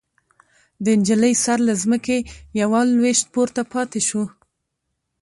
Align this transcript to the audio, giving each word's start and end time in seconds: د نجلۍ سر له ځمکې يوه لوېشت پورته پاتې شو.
د 0.83 0.85
نجلۍ 0.99 1.33
سر 1.43 1.57
له 1.67 1.73
ځمکې 1.81 2.17
يوه 2.61 2.79
لوېشت 2.93 3.25
پورته 3.33 3.61
پاتې 3.73 3.99
شو. 4.07 4.23